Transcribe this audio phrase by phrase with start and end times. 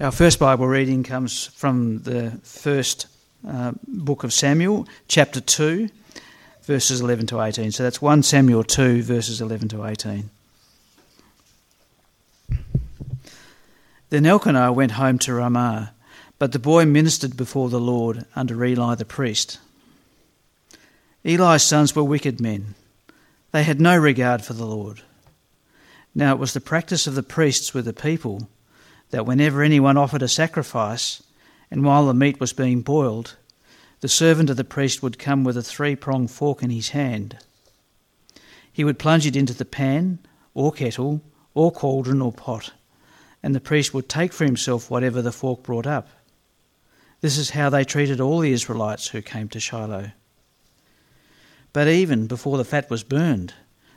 [0.00, 3.06] Our first Bible reading comes from the first
[3.46, 5.88] uh, book of Samuel, chapter 2,
[6.64, 7.70] verses 11 to 18.
[7.70, 10.30] So that's 1 Samuel 2, verses 11 to 18.
[14.10, 15.92] Then Elkanah went home to Ramah,
[16.40, 19.60] but the boy ministered before the Lord under Eli the priest.
[21.24, 22.74] Eli's sons were wicked men.
[23.52, 25.02] They had no regard for the Lord.
[26.16, 28.48] Now it was the practice of the priests with the people
[29.10, 31.22] that whenever anyone offered a sacrifice,
[31.70, 33.36] and while the meat was being boiled,
[34.00, 37.38] the servant of the priest would come with a three pronged fork in his hand.
[38.72, 40.18] He would plunge it into the pan,
[40.52, 41.22] or kettle,
[41.54, 42.72] or cauldron, or pot,
[43.42, 46.08] and the priest would take for himself whatever the fork brought up.
[47.20, 50.10] This is how they treated all the Israelites who came to Shiloh.
[51.72, 53.54] But even before the fat was burned,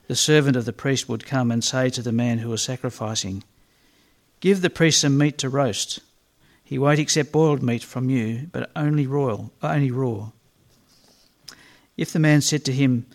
[0.08, 3.44] the servant of the priest would come and say to the man who was sacrificing,
[4.40, 6.00] Give the priest some meat to roast.
[6.64, 10.32] He won't accept boiled meat from you, but only royal, only raw.
[11.96, 13.08] If the man said to him,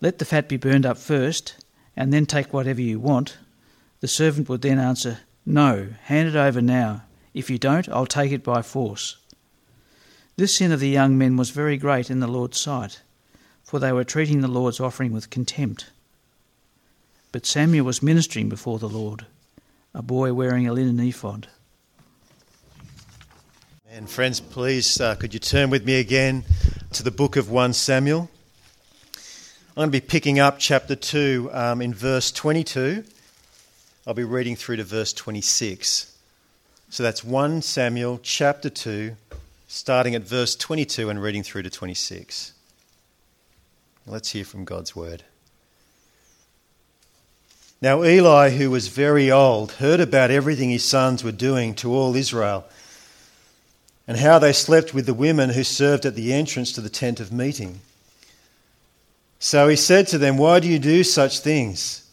[0.00, 1.64] Let the fat be burned up first,
[1.96, 3.38] and then take whatever you want,
[4.00, 7.02] the servant would then answer, No, hand it over now.
[7.34, 9.16] If you don't, I'll take it by force.
[10.36, 13.00] This sin of the young men was very great in the Lord's sight,
[13.62, 15.90] for they were treating the Lord's offering with contempt.
[17.30, 19.26] But Samuel was ministering before the Lord
[19.94, 21.46] a boy wearing a linen ephod.
[23.90, 26.44] And friends, please, uh, could you turn with me again
[26.92, 28.28] to the book of 1 Samuel?
[29.68, 33.04] I'm going to be picking up chapter 2 um, in verse 22.
[34.06, 36.16] I'll be reading through to verse 26.
[36.90, 39.14] So that's 1 Samuel chapter 2,
[39.68, 42.52] starting at verse 22 and reading through to 26.
[44.06, 45.22] Let's hear from God's word.
[47.80, 52.16] Now Eli, who was very old, heard about everything his sons were doing to all
[52.16, 52.64] Israel,
[54.06, 57.20] and how they slept with the women who served at the entrance to the tent
[57.20, 57.80] of meeting.
[59.38, 62.08] So he said to them, Why do you do such things?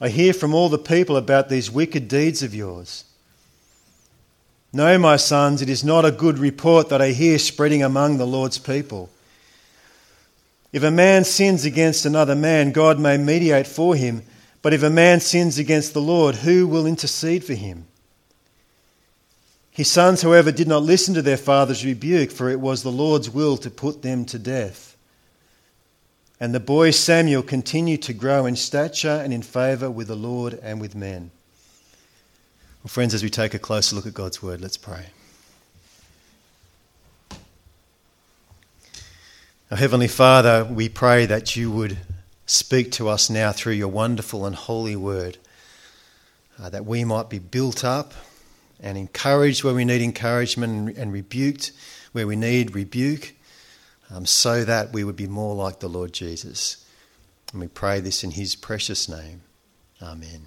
[0.00, 3.04] I hear from all the people about these wicked deeds of yours.
[4.72, 8.26] No, my sons, it is not a good report that I hear spreading among the
[8.26, 9.10] Lord's people.
[10.72, 14.22] If a man sins against another man, God may mediate for him
[14.62, 17.86] but if a man sins against the Lord, who will intercede for him?
[19.72, 23.28] His sons, however, did not listen to their father's rebuke, for it was the Lord's
[23.28, 24.96] will to put them to death.
[26.38, 30.60] And the boy Samuel continued to grow in stature and in favour with the Lord
[30.62, 31.30] and with men.
[32.82, 35.06] Well, friends, as we take a closer look at God's word, let's pray.
[39.70, 41.96] Our Heavenly Father, we pray that you would
[42.46, 45.38] speak to us now through your wonderful and holy word,
[46.60, 48.14] uh, that we might be built up
[48.80, 51.72] and encouraged where we need encouragement and, rebuked
[52.12, 53.34] where we need rebuke,
[54.10, 56.84] um, so that we would be more like the Lord Jesus.
[57.52, 59.42] And we pray this in his precious name.
[60.02, 60.46] Amen.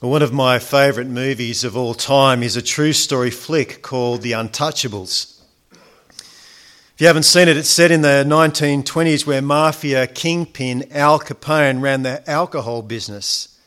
[0.00, 4.32] one of my favourite movies of all time is a true story flick called The
[4.32, 5.35] Untouchables.
[6.96, 11.82] If you haven't seen it, it's set in the 1920s where mafia kingpin Al Capone
[11.82, 13.60] ran the alcohol business.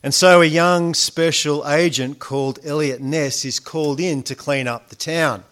[0.00, 4.90] And so a young special agent called Eliot Ness is called in to clean up
[4.90, 5.42] the town.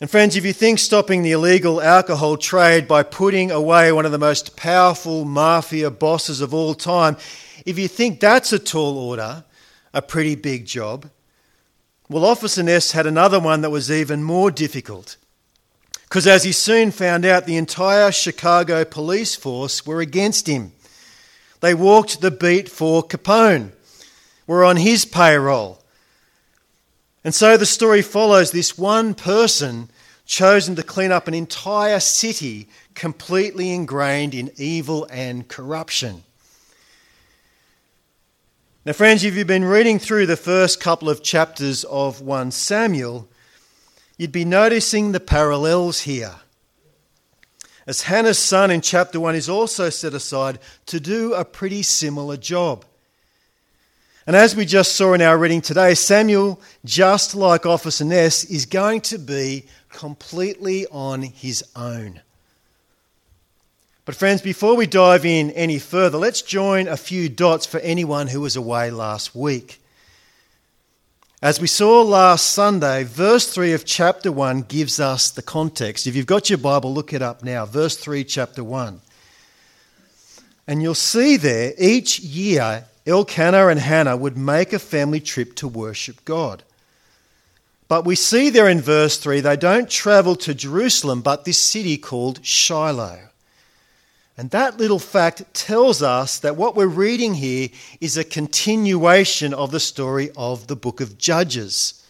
[0.00, 4.12] And friends, if you think stopping the illegal alcohol trade by putting away one of
[4.12, 7.18] the most powerful mafia bosses of all time,
[7.66, 9.44] if you think that's a tall order,
[9.92, 11.10] a pretty big job,
[12.08, 15.16] well, Officer Ness had another one that was even more difficult.
[16.02, 20.72] Because as he soon found out, the entire Chicago police force were against him.
[21.60, 23.72] They walked the beat for Capone,
[24.46, 25.82] were on his payroll.
[27.24, 29.88] And so the story follows this one person
[30.26, 36.22] chosen to clean up an entire city completely ingrained in evil and corruption.
[38.86, 43.26] Now, friends, if you've been reading through the first couple of chapters of 1 Samuel,
[44.18, 46.34] you'd be noticing the parallels here.
[47.86, 52.36] As Hannah's son in chapter 1 is also set aside to do a pretty similar
[52.36, 52.84] job.
[54.26, 58.66] And as we just saw in our reading today, Samuel, just like Officer Ness, is
[58.66, 62.20] going to be completely on his own.
[64.06, 68.26] But, friends, before we dive in any further, let's join a few dots for anyone
[68.26, 69.80] who was away last week.
[71.40, 76.06] As we saw last Sunday, verse 3 of chapter 1 gives us the context.
[76.06, 77.64] If you've got your Bible, look it up now.
[77.64, 79.00] Verse 3, chapter 1.
[80.66, 85.68] And you'll see there, each year, Elkanah and Hannah would make a family trip to
[85.68, 86.62] worship God.
[87.88, 91.96] But we see there in verse 3, they don't travel to Jerusalem, but this city
[91.96, 93.28] called Shiloh.
[94.36, 97.68] And that little fact tells us that what we're reading here
[98.00, 102.04] is a continuation of the story of the book of Judges.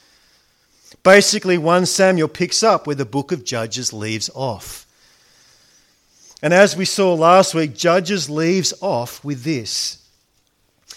[1.03, 4.87] Basically, 1 Samuel picks up where the book of Judges leaves off.
[6.41, 9.99] And as we saw last week, Judges leaves off with this.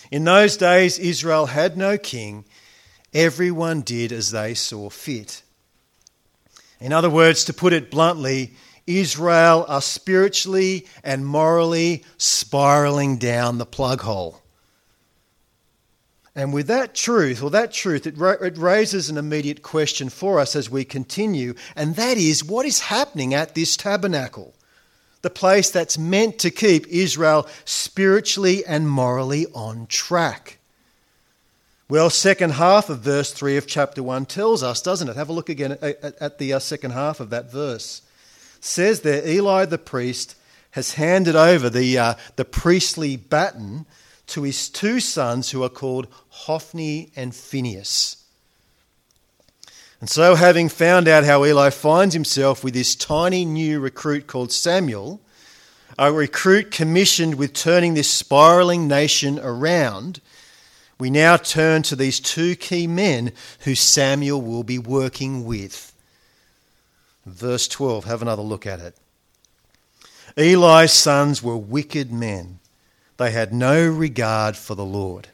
[0.10, 2.46] In those days, Israel had no king.
[3.14, 5.42] Everyone did as they saw fit.
[6.80, 8.54] In other words, to put it bluntly,
[8.88, 14.42] Israel are spiritually and morally spiraling down the plug hole.
[16.38, 20.40] And with that truth, or that truth, it, ra- it raises an immediate question for
[20.40, 24.54] us as we continue, and that is what is happening at this tabernacle?
[25.24, 30.60] The place that's meant to keep Israel spiritually and morally on track.
[31.90, 35.16] Well, second half of verse 3 of chapter 1 tells us, doesn't it?
[35.16, 38.04] Have a look again at, at the uh, second half of that verse.
[38.68, 40.36] Says there, Eli the priest
[40.72, 43.86] has handed over the, uh, the priestly baton
[44.28, 48.18] to his two sons who are called Hophni and Phinehas.
[50.02, 54.52] And so, having found out how Eli finds himself with this tiny new recruit called
[54.52, 55.22] Samuel,
[55.98, 60.20] a recruit commissioned with turning this spiraling nation around,
[61.00, 63.32] we now turn to these two key men
[63.62, 65.94] who Samuel will be working with.
[67.28, 68.96] Verse 12, have another look at it.
[70.36, 72.60] Eli's sons were wicked men
[73.18, 75.30] they had no regard for the Lord.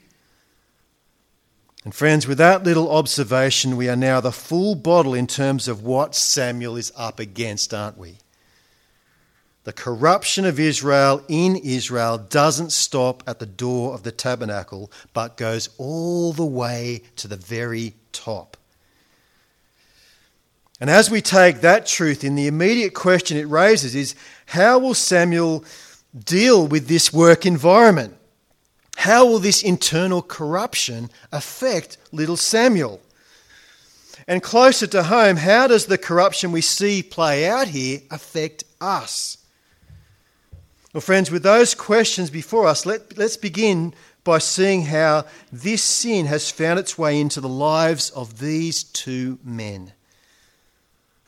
[1.83, 5.83] And friends, with that little observation, we are now the full bottle in terms of
[5.83, 8.17] what Samuel is up against, aren't we?
[9.65, 15.37] The corruption of Israel in Israel doesn't stop at the door of the tabernacle, but
[15.37, 18.55] goes all the way to the very top.
[20.83, 24.15] And as we take that truth in, the immediate question it raises is
[24.47, 25.63] how will Samuel
[26.13, 28.17] deal with this work environment?
[28.97, 32.99] How will this internal corruption affect little Samuel?
[34.27, 39.37] And closer to home, how does the corruption we see play out here affect us?
[40.91, 43.93] Well, friends, with those questions before us, let, let's begin
[44.25, 49.39] by seeing how this sin has found its way into the lives of these two
[49.45, 49.93] men.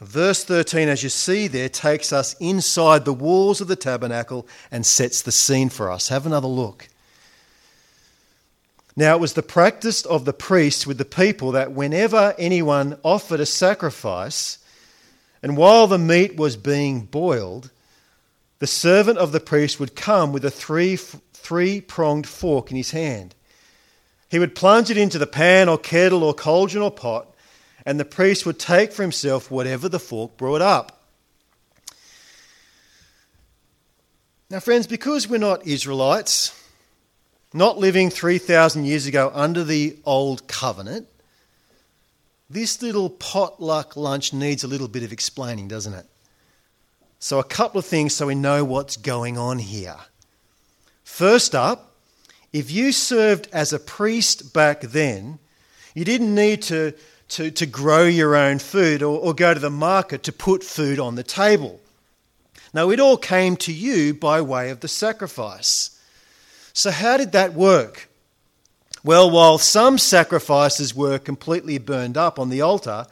[0.05, 4.85] Verse 13, as you see there, takes us inside the walls of the tabernacle and
[4.85, 6.09] sets the scene for us.
[6.09, 6.87] Have another look.
[8.95, 13.39] Now, it was the practice of the priests with the people that whenever anyone offered
[13.39, 14.59] a sacrifice,
[15.41, 17.71] and while the meat was being boiled,
[18.59, 22.91] the servant of the priest would come with a three, three pronged fork in his
[22.91, 23.33] hand.
[24.29, 27.34] He would plunge it into the pan or kettle or cauldron or pot
[27.85, 31.03] and the priest would take for himself whatever the fork brought up.
[34.49, 36.59] Now, friends, because we're not Israelites,
[37.53, 41.07] not living 3,000 years ago under the old covenant,
[42.49, 46.05] this little potluck lunch needs a little bit of explaining, doesn't it?
[47.17, 49.97] So, a couple of things so we know what's going on here.
[51.03, 51.95] First up,
[52.53, 55.39] if you served as a priest back then,
[55.95, 56.93] you didn't need to
[57.29, 60.99] to, to grow your own food or, or go to the market to put food
[60.99, 61.79] on the table.
[62.73, 65.99] Now, it all came to you by way of the sacrifice.
[66.73, 68.09] So, how did that work?
[69.03, 73.05] Well, while some sacrifices were completely burned up on the altar,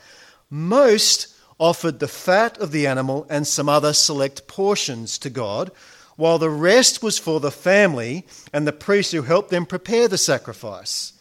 [0.49, 1.27] most
[1.59, 5.71] offered the fat of the animal and some other select portions to God,
[6.15, 10.17] while the rest was for the family and the priest who helped them prepare the
[10.17, 11.12] sacrifice.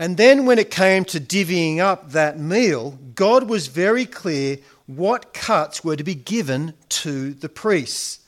[0.00, 5.34] And then, when it came to divvying up that meal, God was very clear what
[5.34, 8.18] cuts were to be given to the priests.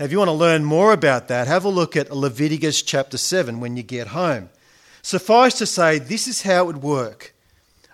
[0.00, 3.18] Now, if you want to learn more about that, have a look at Leviticus chapter
[3.18, 4.50] 7 when you get home.
[5.00, 7.34] Suffice to say, this is how it would work.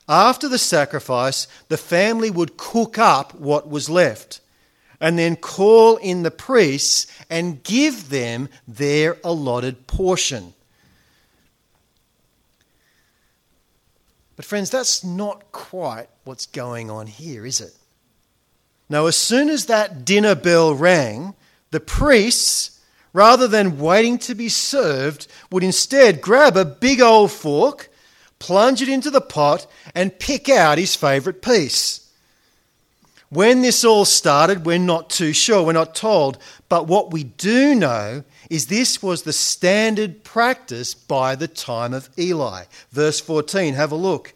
[0.09, 4.41] After the sacrifice, the family would cook up what was left
[5.03, 10.55] and then call in the priests and give them their allotted portion.
[14.37, 17.75] But, friends, that's not quite what's going on here, is it?
[18.89, 21.35] Now, as soon as that dinner bell rang,
[21.71, 22.81] the priests,
[23.13, 27.91] rather than waiting to be served, would instead grab a big old fork,
[28.39, 32.06] plunge it into the pot, and pick out his favourite piece.
[33.37, 36.39] When this all started, we're not too sure, we're not told.
[36.71, 42.09] But what we do know is this was the standard practice by the time of
[42.19, 42.65] Eli.
[42.93, 44.33] Verse 14, have a look.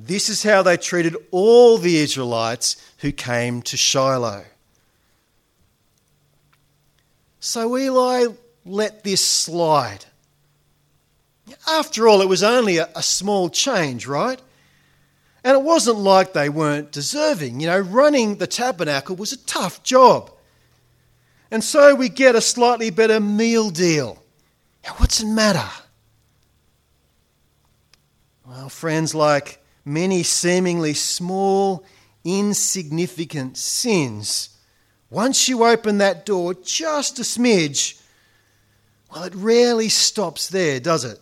[0.00, 4.46] This is how they treated all the Israelites who came to Shiloh.
[7.38, 8.26] So Eli
[8.66, 10.06] let this slide.
[11.68, 14.42] After all, it was only a, a small change, right?
[15.44, 17.60] And it wasn't like they weren't deserving.
[17.60, 20.30] You know, running the tabernacle was a tough job.
[21.50, 24.22] And so we get a slightly better meal deal.
[24.84, 25.68] Now, what's the matter?
[28.46, 31.84] Well, friends, like many seemingly small,
[32.24, 34.48] insignificant sins,
[35.10, 38.00] once you open that door just a smidge,
[39.12, 41.20] well, it rarely stops there, does it?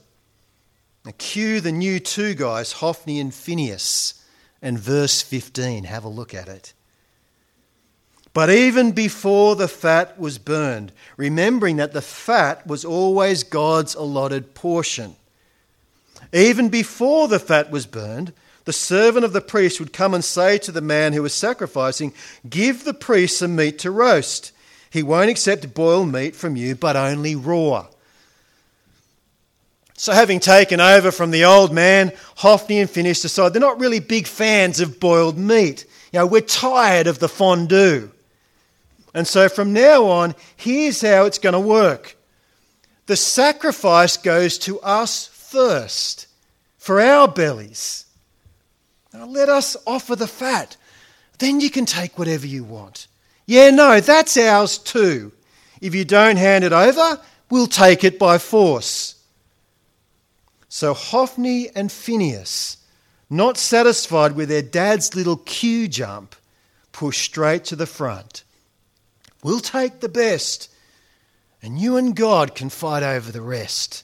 [1.04, 4.22] Now, cue the new two guys, Hophni and Phinehas,
[4.60, 5.84] and verse 15.
[5.84, 6.72] Have a look at it.
[8.34, 14.54] But even before the fat was burned, remembering that the fat was always God's allotted
[14.54, 15.16] portion,
[16.32, 18.32] even before the fat was burned,
[18.64, 22.14] the servant of the priest would come and say to the man who was sacrificing,
[22.48, 24.52] Give the priest some meat to roast.
[24.88, 27.88] He won't accept boiled meat from you, but only raw.
[30.02, 34.00] So, having taken over from the old man, Hophni and Phinehas decide they're not really
[34.00, 35.86] big fans of boiled meat.
[36.12, 38.10] You know, we're tired of the fondue.
[39.14, 42.16] And so from now on, here's how it's going to work
[43.06, 46.26] the sacrifice goes to us first
[46.78, 48.04] for our bellies.
[49.14, 50.76] Now let us offer the fat.
[51.38, 53.06] Then you can take whatever you want.
[53.46, 55.30] Yeah, no, that's ours too.
[55.80, 59.21] If you don't hand it over, we'll take it by force.
[60.74, 62.78] So Hophni and Phinehas,
[63.28, 66.34] not satisfied with their dad's little cue jump,
[66.92, 68.42] push straight to the front.
[69.44, 70.72] We'll take the best,
[71.60, 74.02] and you and God can fight over the rest.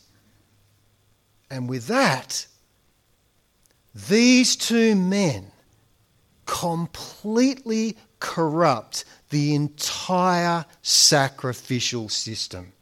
[1.48, 2.46] And with that,
[3.94, 5.46] these two men
[6.44, 12.74] completely corrupt the entire sacrificial system.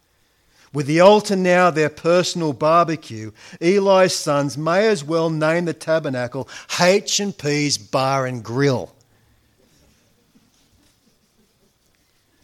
[0.77, 3.31] With the altar now their personal barbecue,
[3.63, 8.95] Eli's sons may as well name the tabernacle H and P's Bar and Grill.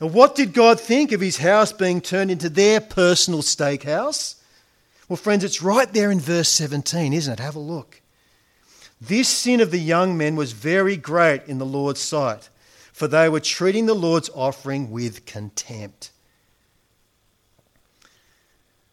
[0.01, 4.37] Now, what did God think of his house being turned into their personal steakhouse?
[5.11, 7.39] Well, friends, it's right there in verse 17, isn't it?
[7.39, 8.01] Have a look.
[8.99, 12.49] This sin of the young men was very great in the Lord's sight,
[12.95, 16.12] for they were treating the Lord's offering with contempt.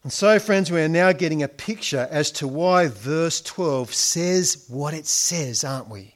[0.02, 4.64] And so, friends, we are now getting a picture as to why verse 12 says
[4.68, 6.14] what it says, aren't we?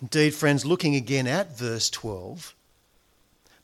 [0.00, 2.54] Indeed, friends, looking again at verse 12,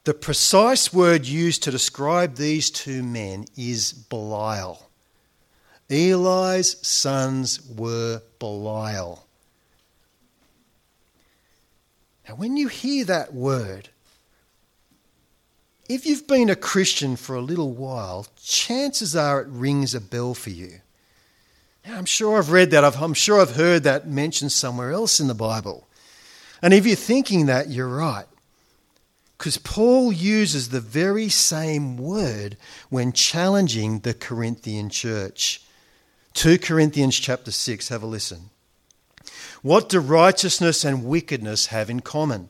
[0.04, 4.88] the precise word used to describe these two men is Belial.
[5.90, 9.26] Eli's sons were Belial.
[12.28, 13.88] Now, when you hear that word,
[15.88, 20.34] if you've been a Christian for a little while, chances are it rings a bell
[20.34, 20.80] for you.
[21.86, 22.84] I'm sure I've read that.
[22.84, 25.88] I'm sure I've heard that mentioned somewhere else in the Bible.
[26.60, 28.26] And if you're thinking that, you're right.
[29.38, 32.56] Because Paul uses the very same word
[32.90, 35.62] when challenging the Corinthian church.
[36.34, 38.50] 2 Corinthians chapter 6, have a listen.
[39.62, 42.48] What do righteousness and wickedness have in common?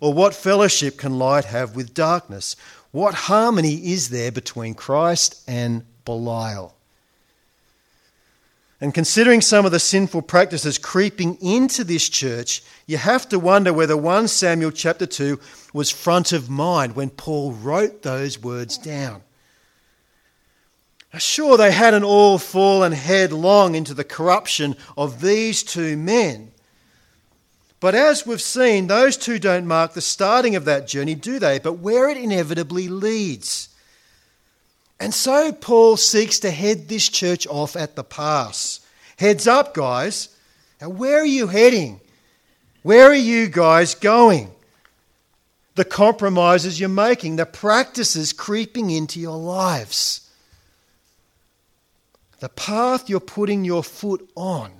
[0.00, 2.56] Or what fellowship can light have with darkness?
[2.90, 6.74] What harmony is there between Christ and Belial?
[8.80, 13.72] And considering some of the sinful practices creeping into this church, you have to wonder
[13.72, 15.40] whether 1 Samuel chapter 2
[15.72, 19.22] was front of mind when Paul wrote those words down.
[21.18, 26.52] Sure, they hadn't all fallen headlong into the corruption of these two men.
[27.86, 31.60] But as we've seen, those two don't mark the starting of that journey, do they?
[31.60, 33.68] But where it inevitably leads.
[34.98, 38.80] And so Paul seeks to head this church off at the pass.
[39.18, 40.30] Heads up, guys.
[40.80, 42.00] Now, where are you heading?
[42.82, 44.50] Where are you guys going?
[45.76, 50.28] The compromises you're making, the practices creeping into your lives.
[52.40, 54.72] The path you're putting your foot on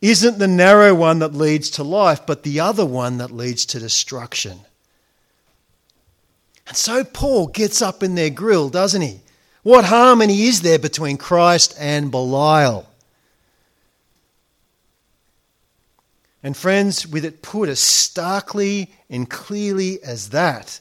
[0.00, 3.80] isn't the narrow one that leads to life, but the other one that leads to
[3.80, 4.60] destruction.
[6.66, 9.20] And so Paul gets up in their grill, doesn't he?
[9.62, 12.88] What harmony is there between Christ and Belial?
[16.42, 20.80] And friends, with it put as starkly and clearly as that,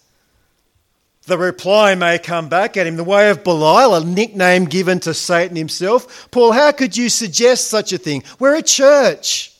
[1.27, 5.13] the reply may come back at him the way of Belial, a nickname given to
[5.13, 6.31] Satan himself.
[6.31, 8.23] Paul, how could you suggest such a thing?
[8.39, 9.53] We're a church.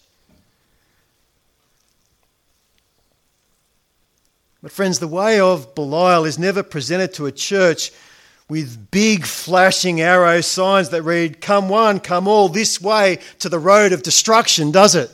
[4.64, 7.92] But, friends, the way of Belial is never presented to a church
[8.50, 13.60] with big flashing arrow signs that read, Come one, come all, this way to the
[13.60, 15.12] road of destruction, does it?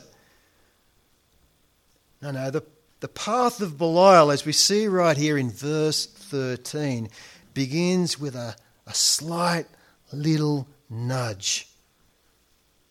[2.22, 2.62] No, no, the,
[3.00, 7.08] the path of Belial, as we see right here in verse 13,
[7.54, 8.56] begins with a,
[8.88, 9.66] a slight
[10.12, 11.68] little nudge,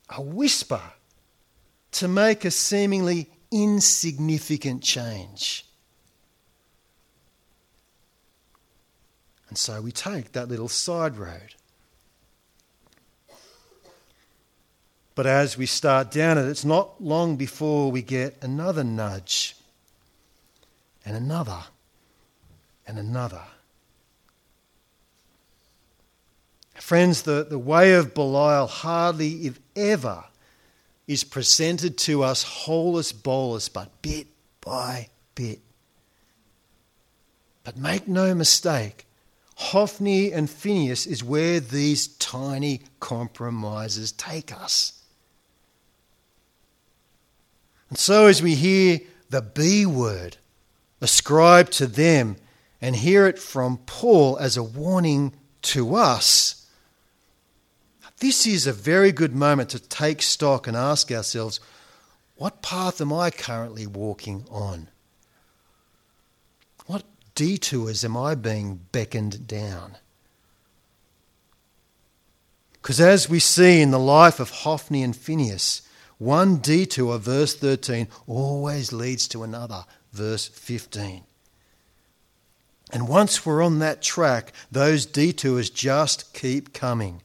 [0.09, 0.81] a whisper
[1.91, 5.65] to make a seemingly insignificant change.
[9.49, 11.53] And so we take that little side road.
[15.15, 19.55] But as we start down it, it's not long before we get another nudge,
[21.05, 21.65] and another,
[22.87, 23.43] and another.
[26.75, 30.25] Friends, the, the way of Belial hardly, if ever,
[31.07, 34.27] is presented to us holus bolus, but bit
[34.61, 35.59] by bit.
[37.63, 39.05] But make no mistake,
[39.55, 45.01] Hophni and Phinehas is where these tiny compromises take us.
[47.89, 48.99] And so, as we hear
[49.29, 50.37] the B word
[50.99, 52.37] ascribed to them
[52.83, 56.67] and hear it from Paul as a warning to us,
[58.19, 61.61] this is a very good moment to take stock and ask ourselves
[62.35, 64.89] what path am I currently walking on?
[66.85, 69.95] What detours am I being beckoned down?
[72.73, 75.83] Because as we see in the life of Hophni and Phinehas,
[76.17, 81.23] one detour, verse 13, always leads to another, verse 15.
[82.93, 87.23] And once we're on that track, those detours just keep coming.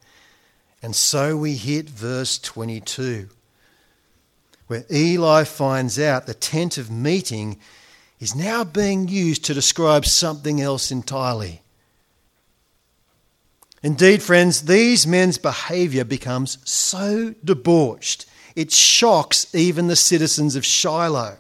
[0.83, 3.29] And so we hit verse 22,
[4.67, 7.59] where Eli finds out the tent of meeting
[8.19, 11.61] is now being used to describe something else entirely.
[13.83, 18.25] Indeed, friends, these men's behavior becomes so debauched,
[18.57, 21.37] it shocks even the citizens of Shiloh,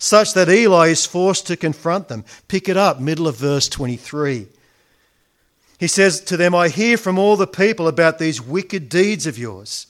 [0.00, 2.24] such that Eli is forced to confront them.
[2.48, 4.46] Pick it up, middle of verse 23.
[5.78, 9.38] He says to them, I hear from all the people about these wicked deeds of
[9.38, 9.86] yours.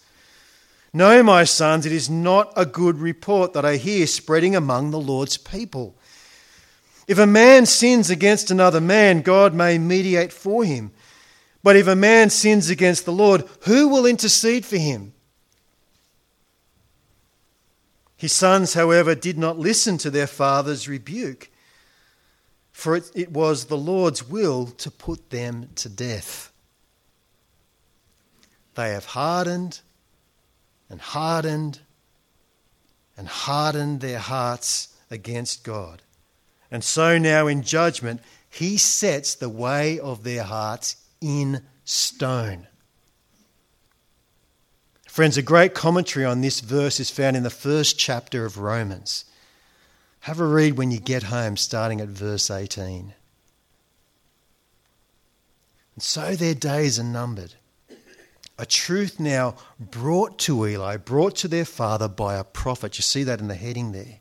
[0.93, 5.01] No, my sons, it is not a good report that I hear spreading among the
[5.01, 5.95] Lord's people.
[7.07, 10.91] If a man sins against another man, God may mediate for him.
[11.63, 15.13] But if a man sins against the Lord, who will intercede for him?
[18.21, 21.49] His sons, however, did not listen to their father's rebuke,
[22.71, 26.53] for it, it was the Lord's will to put them to death.
[28.75, 29.81] They have hardened
[30.91, 31.81] and hardened
[33.17, 36.03] and hardened their hearts against God.
[36.71, 42.67] And so now in judgment, he sets the way of their hearts in stone.
[45.21, 49.27] Friends, a great commentary on this verse is found in the first chapter of Romans.
[50.21, 53.13] Have a read when you get home, starting at verse 18.
[55.95, 57.53] And so their days are numbered
[58.59, 62.97] a truth now brought to Eli, brought to their father by a prophet.
[62.97, 64.21] You see that in the heading there.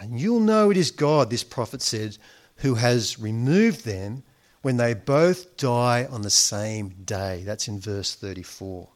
[0.00, 2.16] And you'll know it is God, this prophet said,
[2.56, 4.22] who has removed them
[4.62, 7.42] when they both die on the same day.
[7.44, 8.88] That's in verse 34.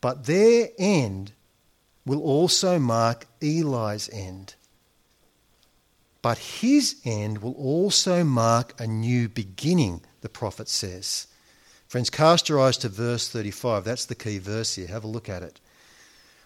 [0.00, 1.32] But their end
[2.04, 4.54] will also mark Eli's end.
[6.22, 11.26] But his end will also mark a new beginning, the prophet says.
[11.88, 13.84] Friends, cast your eyes to verse 35.
[13.84, 14.88] That's the key verse here.
[14.88, 15.60] Have a look at it.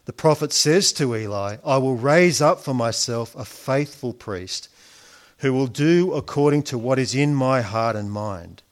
[0.04, 4.68] The prophet says to Eli, I will raise up for myself a faithful priest
[5.38, 8.62] who will do according to what is in my heart and mind.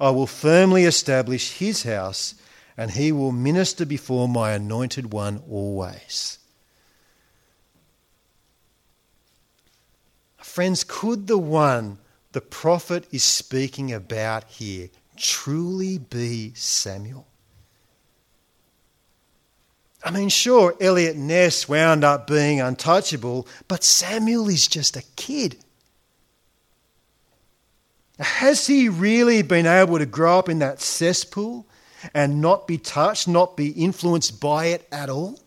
[0.00, 2.34] I will firmly establish his house,
[2.82, 6.40] and he will minister before my anointed one always.
[10.38, 11.98] Friends, could the one
[12.32, 17.28] the prophet is speaking about here truly be Samuel?
[20.02, 25.56] I mean, sure, Eliot Ness wound up being untouchable, but Samuel is just a kid.
[28.18, 31.68] Has he really been able to grow up in that cesspool
[32.14, 35.38] and not be touched, not be influenced by it at all?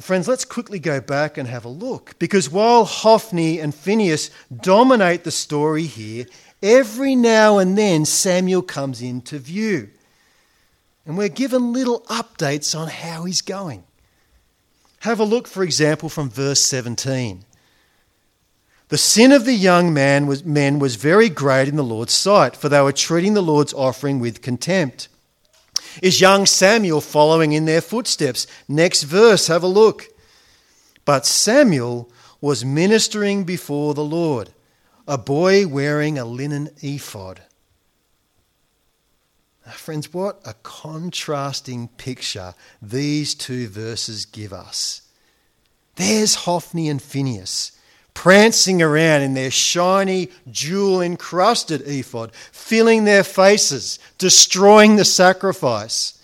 [0.00, 2.18] Friends, let's quickly go back and have a look.
[2.18, 6.26] Because while Hophni and Phinehas dominate the story here,
[6.62, 9.88] every now and then Samuel comes into view.
[11.06, 13.84] And we're given little updates on how he's going.
[15.00, 17.45] Have a look, for example, from verse 17.
[18.88, 22.54] The sin of the young man was, men was very great in the Lord's sight,
[22.54, 25.08] for they were treating the Lord's offering with contempt.
[26.02, 28.46] Is young Samuel following in their footsteps?
[28.68, 30.06] Next verse, have a look.
[31.04, 34.50] But Samuel was ministering before the Lord,
[35.08, 37.42] a boy wearing a linen ephod.
[39.64, 45.02] Now, friends, what a contrasting picture these two verses give us.
[45.96, 47.72] There's Hophni and Phinehas
[48.16, 56.18] prancing around in their shiny, jewel encrusted ephod, filling their faces, destroying the sacrifice.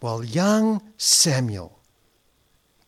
[0.00, 1.78] While young Samuel,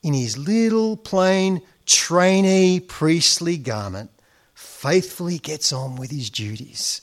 [0.02, 4.10] in his little plain trainee priestly garment,
[4.54, 7.00] faithfully gets on with his duties.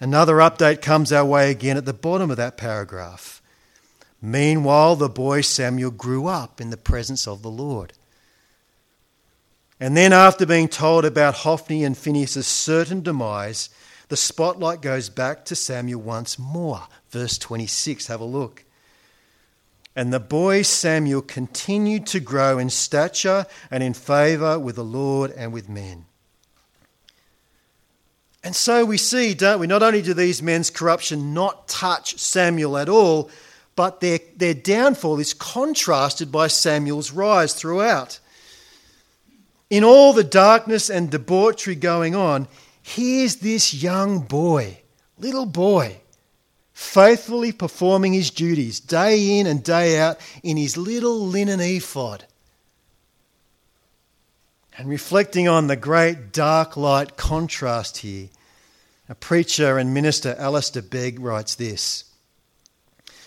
[0.00, 3.40] Another update comes our way again at the bottom of that paragraph.
[4.20, 7.92] Meanwhile, the boy Samuel grew up in the presence of the Lord.
[9.78, 13.68] And then, after being told about Hophni and Phinehas' certain demise,
[14.08, 16.82] the spotlight goes back to Samuel once more.
[17.10, 18.64] Verse 26, have a look.
[19.94, 25.30] And the boy Samuel continued to grow in stature and in favour with the Lord
[25.30, 26.06] and with men.
[28.44, 29.66] And so we see, don't we?
[29.66, 33.30] Not only do these men's corruption not touch Samuel at all,
[33.74, 38.20] but their, their downfall is contrasted by Samuel's rise throughout.
[39.68, 42.46] In all the darkness and debauchery going on,
[42.82, 44.78] here's this young boy,
[45.18, 46.00] little boy,
[46.72, 52.26] faithfully performing his duties day in and day out in his little linen ephod.
[54.78, 58.28] And reflecting on the great dark light contrast here,
[59.08, 62.04] a preacher and minister, Alistair Begg, writes this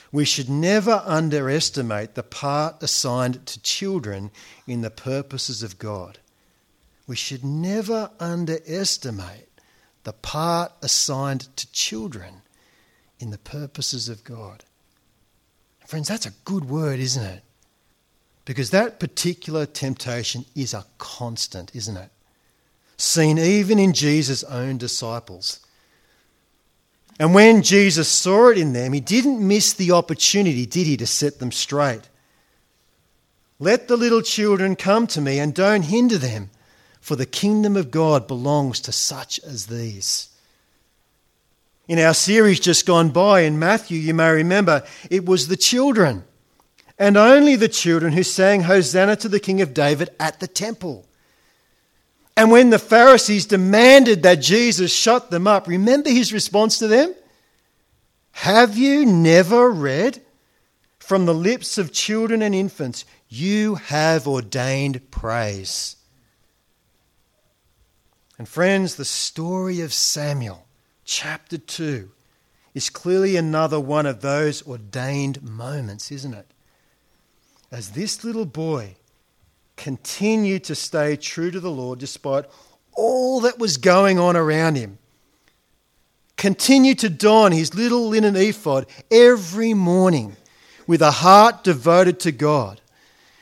[0.09, 4.31] We should never underestimate the part assigned to children
[4.67, 6.19] in the purposes of God
[7.09, 9.47] we should never underestimate
[10.03, 12.43] the part assigned to children
[13.19, 14.63] in the purposes of God.
[15.87, 17.41] Friends, that's a good word, isn't it?
[18.45, 22.11] Because that particular temptation is a constant, isn't it?
[22.97, 25.65] Seen even in Jesus' own disciples.
[27.19, 31.07] And when Jesus saw it in them, he didn't miss the opportunity, did he, to
[31.07, 32.07] set them straight?
[33.57, 36.51] Let the little children come to me and don't hinder them
[36.99, 40.29] for the kingdom of God belongs to such as these.
[41.87, 46.23] In our series just gone by in Matthew, you may remember, it was the children,
[46.99, 51.07] and only the children who sang Hosanna to the King of David at the temple.
[52.37, 57.15] And when the Pharisees demanded that Jesus shut them up, remember his response to them?
[58.31, 60.21] Have you never read?
[60.99, 65.95] From the lips of children and infants, you have ordained praise.
[68.39, 70.65] And friends, the story of Samuel,
[71.03, 72.09] chapter 2,
[72.73, 76.47] is clearly another one of those ordained moments, isn't it?
[77.69, 78.95] As this little boy
[79.75, 82.45] continued to stay true to the Lord despite
[82.93, 84.99] all that was going on around him,
[86.37, 90.37] continued to don his little linen ephod every morning
[90.87, 92.79] with a heart devoted to God,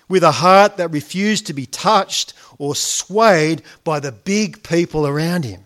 [0.09, 5.45] with a heart that refused to be touched or swayed by the big people around
[5.45, 5.63] him.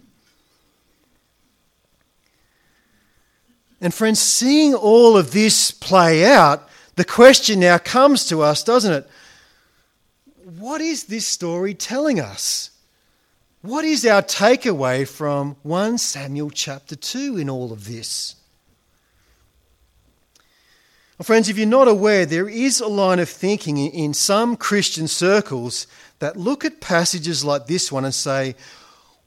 [3.80, 8.94] And friends, seeing all of this play out, the question now comes to us, doesn't
[8.94, 9.10] it?
[10.60, 12.70] What is this story telling us?
[13.62, 18.36] What is our takeaway from 1 Samuel chapter 2 in all of this?
[21.18, 25.08] Well, friends, if you're not aware, there is a line of thinking in some Christian
[25.08, 25.86] circles
[26.22, 28.56] that look at passages like this one and say,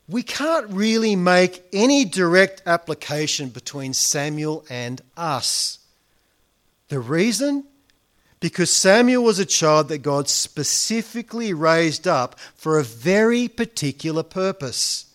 [0.09, 5.81] we can't really make any direct application between Samuel and us.
[6.89, 7.65] The reason?
[8.39, 15.07] Because Samuel was a child that God specifically raised up for a very particular purpose.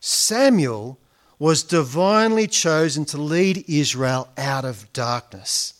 [0.00, 0.98] Samuel
[1.38, 5.74] was divinely chosen to lead Israel out of darkness.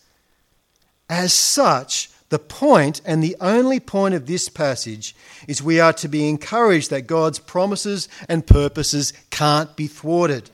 [1.09, 5.15] As such, the point, and the only point of this passage,
[5.47, 10.49] is we are to be encouraged that God's promises and purposes can't be thwarted.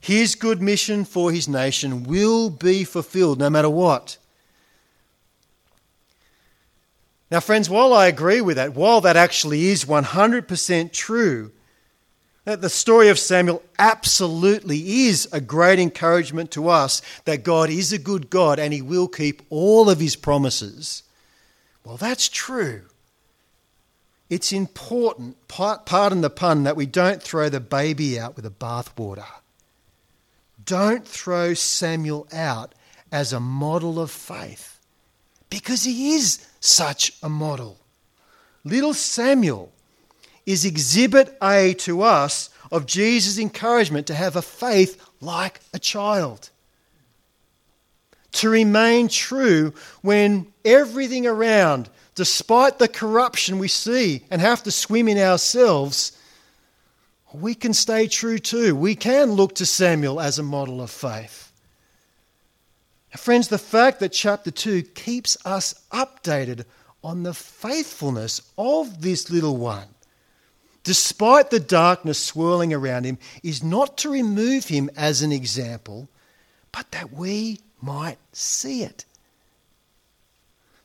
[0.00, 4.18] His good mission for his nation will be fulfilled no matter what.
[7.30, 11.52] Now, friends, while I agree with that, while that actually is 100% true,
[12.48, 17.92] that the story of Samuel absolutely is a great encouragement to us that God is
[17.92, 21.02] a good God and he will keep all of his promises.
[21.84, 22.84] Well, that's true.
[24.30, 29.26] It's important, pardon the pun, that we don't throw the baby out with the bathwater.
[30.64, 32.74] Don't throw Samuel out
[33.12, 34.80] as a model of faith
[35.50, 37.78] because he is such a model.
[38.64, 39.70] Little Samuel
[40.48, 46.48] is exhibit A to us of Jesus' encouragement to have a faith like a child.
[48.32, 55.06] To remain true when everything around, despite the corruption we see and have to swim
[55.06, 56.16] in ourselves,
[57.34, 58.74] we can stay true too.
[58.74, 61.52] We can look to Samuel as a model of faith.
[63.18, 66.64] Friends, the fact that chapter 2 keeps us updated
[67.04, 69.88] on the faithfulness of this little one,
[70.88, 76.08] despite the darkness swirling around him, is not to remove him as an example,
[76.72, 79.04] but that we might see it.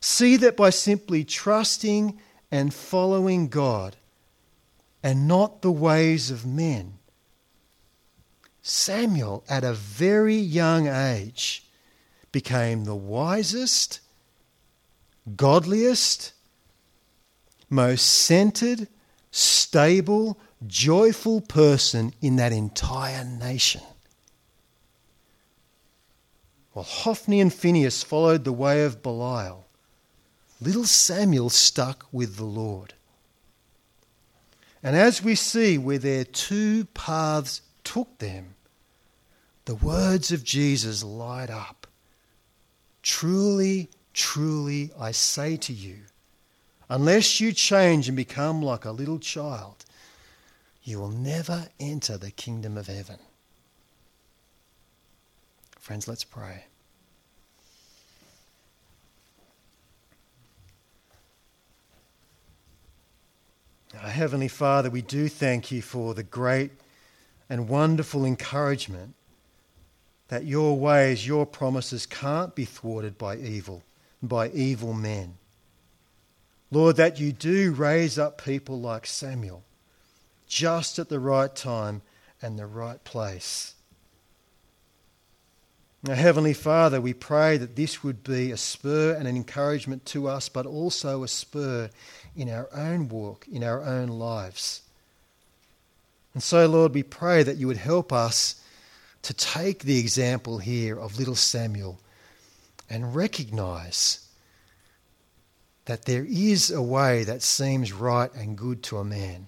[0.00, 3.96] See that by simply trusting and following God
[5.02, 6.98] and not the ways of men.
[8.60, 11.64] Samuel, at a very young age,
[12.30, 14.00] became the wisest,
[15.34, 16.34] godliest,
[17.70, 18.86] most centered,
[19.36, 23.80] stable, joyful person in that entire nation.
[26.72, 29.66] While Hophni and Phinehas followed the way of Belial,
[30.60, 32.94] little Samuel stuck with the Lord.
[34.84, 38.54] And as we see where their two paths took them,
[39.64, 41.88] the words of Jesus light up.
[43.02, 46.02] Truly, truly, I say to you,
[46.94, 49.84] unless you change and become like a little child,
[50.84, 53.18] you will never enter the kingdom of heaven.
[55.80, 56.66] Friends, let's pray.
[64.00, 66.70] Our Heavenly Father, we do thank you for the great
[67.50, 69.14] and wonderful encouragement
[70.28, 73.82] that your ways, your promises can't be thwarted by evil,
[74.22, 75.34] by evil men.
[76.74, 79.62] Lord, that you do raise up people like Samuel
[80.48, 82.02] just at the right time
[82.42, 83.74] and the right place.
[86.02, 90.26] Now, Heavenly Father, we pray that this would be a spur and an encouragement to
[90.26, 91.90] us, but also a spur
[92.34, 94.82] in our own walk, in our own lives.
[96.34, 98.60] And so, Lord, we pray that you would help us
[99.22, 102.00] to take the example here of little Samuel
[102.90, 104.23] and recognize
[105.86, 109.46] that there is a way that seems right and good to a man.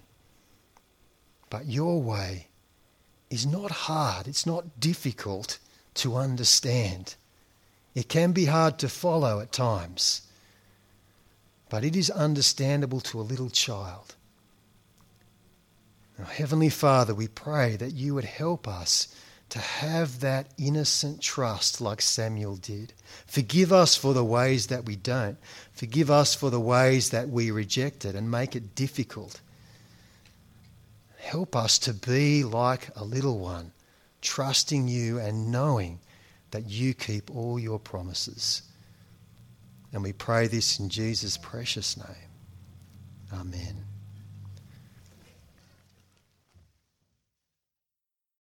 [1.49, 2.47] But your way
[3.29, 5.59] is not hard, it's not difficult
[5.95, 7.15] to understand.
[7.95, 10.21] It can be hard to follow at times,
[11.69, 14.15] but it is understandable to a little child.
[16.17, 19.07] Now, Heavenly Father, we pray that you would help us
[19.49, 22.93] to have that innocent trust like Samuel did.
[23.25, 25.37] Forgive us for the ways that we don't.
[25.71, 29.39] Forgive us for the ways that we reject it and make it difficult.
[31.17, 33.71] Help us to be like a little one,
[34.21, 35.99] trusting you and knowing
[36.51, 38.61] that you keep all your promises.
[39.93, 42.29] And we pray this in Jesus' precious name.
[43.33, 43.86] Amen.